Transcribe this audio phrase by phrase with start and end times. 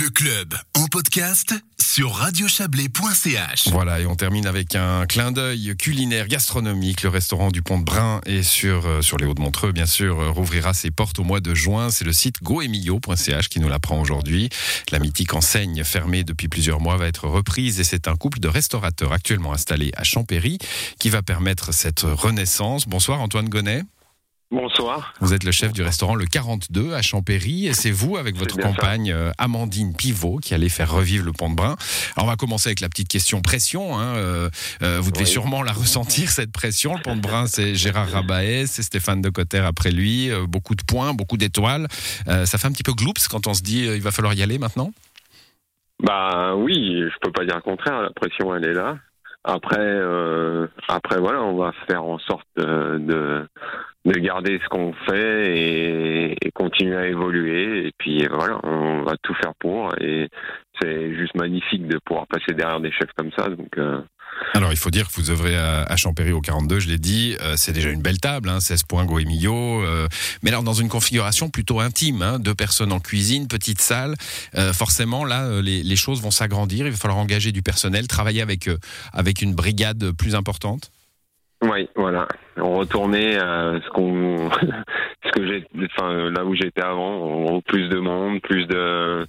[0.00, 3.68] Le club en podcast sur radiochablais.ch.
[3.68, 7.02] Voilà, et on termine avec un clin d'œil culinaire gastronomique.
[7.02, 10.30] Le restaurant du Pont de Brun est sur, euh, sur les Hauts-de-Montreux, bien sûr, euh,
[10.30, 11.90] rouvrira ses portes au mois de juin.
[11.90, 14.50] C'est le site goemillo.ch qui nous l'apprend aujourd'hui.
[14.92, 18.48] La mythique enseigne fermée depuis plusieurs mois va être reprise et c'est un couple de
[18.48, 20.58] restaurateurs actuellement installés à Champéry
[21.00, 22.86] qui va permettre cette renaissance.
[22.86, 23.82] Bonsoir Antoine Gonnet.
[24.50, 25.12] Bonsoir.
[25.20, 28.54] Vous êtes le chef du restaurant Le 42 à Champéry et c'est vous, avec votre
[28.54, 28.62] ça.
[28.62, 31.76] compagne euh, Amandine Pivot, qui allez faire revivre le Pont de Brun.
[32.16, 33.98] Alors on va commencer avec la petite question pression.
[33.98, 34.16] hein.
[34.16, 34.48] Euh,
[34.82, 35.30] euh, vous devez Oui.
[35.30, 36.94] sûrement la ressentir, cette pression.
[36.96, 40.30] Le Pont de Brun, c'est Gérard Rabaet, c'est Stéphane Decotter après lui.
[40.30, 41.86] euh, beaucoup de points, beaucoup d'étoiles.
[42.26, 44.58] Ça fait un petit peu gloops quand on se dit il va falloir y aller
[44.58, 44.92] maintenant?
[46.02, 48.00] Bah oui, je peux pas dire le contraire.
[48.00, 48.96] La pression, elle est là.
[49.44, 50.00] Après,
[50.88, 53.46] après voilà, on va faire en sorte de,
[54.08, 57.86] de, de garder ce qu'on fait et, continuer à évoluer.
[57.86, 59.94] Et puis voilà, on va tout faire pour.
[60.00, 60.28] Et
[60.80, 63.48] c'est juste magnifique de pouvoir passer derrière des chefs comme ça.
[63.48, 64.00] Donc euh,
[64.54, 67.36] Alors, il faut dire que vous œuvrez à, Champéry au 42, je l'ai dit.
[67.40, 69.82] euh, c'est déjà une belle table, hein, 16 points Goemillo.
[69.84, 70.08] euh,
[70.42, 74.14] mais alors, dans une configuration plutôt intime, hein, deux personnes en cuisine, petite salle.
[74.72, 76.86] forcément, là, les, les choses vont s'agrandir.
[76.86, 78.68] Il va falloir engager du personnel, travailler avec,
[79.12, 80.90] avec une brigade plus importante.
[81.62, 82.28] Oui, voilà.
[82.56, 84.50] On retournait à ce qu'on,
[85.24, 89.26] ce que j'ai, enfin là où j'étais avant, plus de monde, plus de,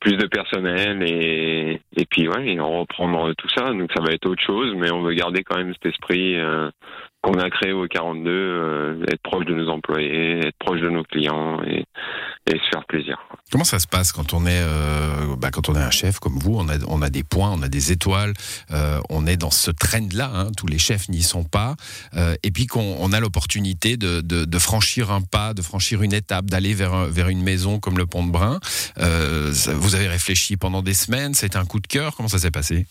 [0.00, 3.72] plus de personnel et et puis ouais, et on reprendre tout ça.
[3.72, 6.70] Donc ça va être autre chose, mais on veut garder quand même cet esprit euh,
[7.22, 11.02] qu'on a créé au 42, euh, être proche de nos employés, être proche de nos
[11.02, 11.84] clients et,
[12.46, 13.18] et se faire plaisir.
[13.50, 16.38] Comment ça se passe quand on est, euh, bah, quand on est un chef comme
[16.38, 18.32] vous on a, on a des points, on a des étoiles,
[18.70, 20.30] euh, on est dans ce trend-là.
[20.32, 21.74] hein, tous les chefs n'y sont pas.
[22.14, 26.02] euh, et puis qu'on on a l'opportunité de, de, de franchir un pas, de franchir
[26.02, 28.60] une étape, d'aller vers, un- vers une maison comme le Pont de Brun.
[28.96, 32.14] Vous avez réfléchi pendant des semaines, été un coup de cœur.
[32.16, 32.86] Comment ça s'est passé?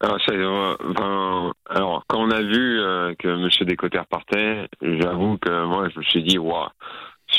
[0.00, 5.64] Alors, euh, enfin, alors, quand on a vu euh, que Monsieur Descoter partait, j'avoue que
[5.66, 6.68] moi, je me suis dit, waouh,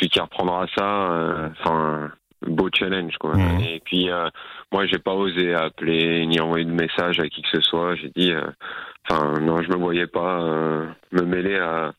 [0.04, 2.12] celui qui reprendra ça, euh, enfin,
[2.46, 3.36] beau challenge, quoi.
[3.38, 3.62] Mhm.
[3.62, 4.28] Et puis, euh,
[4.72, 7.96] moi, j'ai pas osé appeler ni envoyer de message à qui que ce soit.
[7.96, 8.42] J'ai dit, euh,
[9.10, 10.42] enfin, non, je me voyais pas
[11.12, 11.94] me mêler à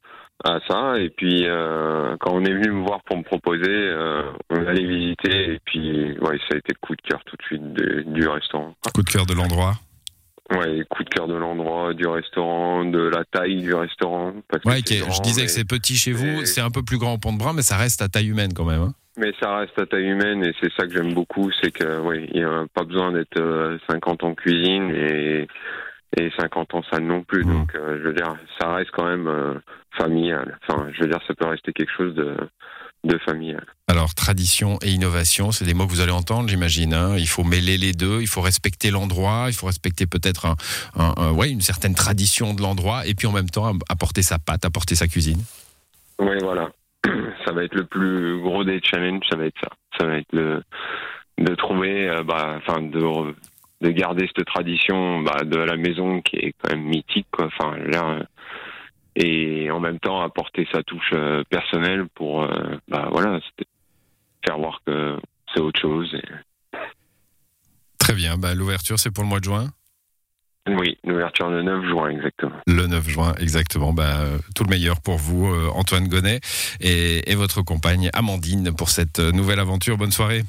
[0.45, 4.25] à ça et puis euh, quand on est venu me voir pour me proposer euh,
[4.51, 7.43] on allait visiter et puis ouais ça a été le coup de cœur tout de
[7.45, 9.75] suite de- du restaurant Coup de cœur de l'endroit.
[10.59, 14.33] Ouais, coup de cœur de l'endroit, du restaurant, de la taille du restaurant.
[14.49, 16.99] Parce Ouais, grand, je disais mais- que c'est petit chez vous, c'est un peu plus
[16.99, 18.83] grand au Pont de Brun, mais ça reste à taille humaine quand même.
[18.83, 18.95] hein.
[19.17, 22.29] Mais ça reste à taille humaine et c'est ça que j'aime beaucoup, c'est que oui,
[22.33, 25.47] il y a pas besoin d'être euh, 50 ans en cuisine et
[26.17, 27.45] et 50 ans salle non plus.
[27.45, 27.53] Mhm.
[27.53, 29.55] Donc euh, je veux dire, ça reste quand même euh,
[29.97, 30.59] familial.
[30.69, 32.37] Enfin, je veux dire, ça peut rester quelque chose de
[33.05, 33.65] de familial.
[33.87, 36.95] Alors, tradition et innovation, c'est des mots que vous allez entendre, j'imagine.
[36.95, 37.17] hein.
[37.19, 40.57] Il faut mêler les deux, il faut respecter l'endroit, il faut respecter peut-être un,
[40.97, 44.39] un- un- ouais, une certaine tradition de l'endroit, et puis en même temps apporter sa
[44.39, 45.43] patte, apporter sa cuisine.
[46.19, 46.71] Oui, voilà.
[47.45, 49.69] Ça va être le plus gros des challenges, ça va être ça.
[50.01, 50.63] Ça va être le,
[51.39, 53.35] de trouver, euh, bah, enfin, de,
[53.91, 57.47] garder cette tradition bah, de la maison qui est quand même mythique, quoi.
[57.47, 58.21] Enfin, là,
[59.17, 63.41] et en même temps apporter sa touche euh, personnelle pour, euh, bah, voilà,
[64.45, 65.17] faire voir que
[65.53, 66.15] c'est autre chose.
[66.15, 66.79] Et,
[67.99, 69.69] Très bien, bah, l'ouverture c'est pour le mois de juin?
[70.67, 72.57] Oui, l'ouverture le 9 juin, exactement.
[72.67, 73.93] Le 9 juin, exactement.
[73.93, 76.41] Bah, tout le meilleur pour vous, euh, Antoine Gonnet,
[76.81, 79.99] et, et votre compagne Amandine pour cette nouvelle aventure.
[79.99, 80.43] Bonne soirée.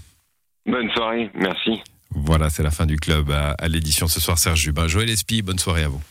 [0.66, 1.82] Bonne soirée, merci.
[2.12, 4.88] Voilà, c'est la fin du club à, à l'édition ce soir, Serge Jubin.
[4.88, 6.02] Joël Espy, bonne soirée à vous.